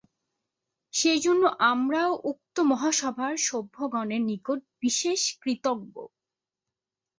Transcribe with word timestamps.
সেইজন্য 0.93 1.43
আমরাও 1.65 2.11
উক্ত 2.23 2.55
মহাসভার 2.71 3.33
সভ্যগণের 3.47 4.21
নিকট 4.29 4.59
বিশেষ 4.81 5.21
কৃতজ্ঞ। 5.41 5.95